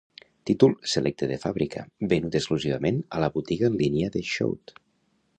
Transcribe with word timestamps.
Títol 0.49 0.71
selecte 0.93 1.27
de 1.31 1.35
fàbrica, 1.43 1.83
venut 2.13 2.37
exclusivament 2.39 2.97
a 3.17 3.21
la 3.25 3.29
botiga 3.35 3.69
en 3.73 3.77
línia 3.83 4.09
de 4.17 4.23
Shout. 4.31 4.75